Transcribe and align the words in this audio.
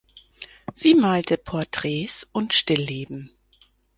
Sie 0.73 0.95
malte 0.95 1.37
Porträts 1.37 2.27
und 2.31 2.53
Stillleben. 2.55 3.29